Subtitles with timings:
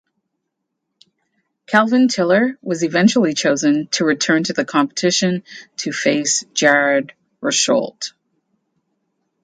[1.67, 5.43] Kelvin Tiller was eventually chosen to return to the competition
[5.77, 8.11] to face Jared Rosholt.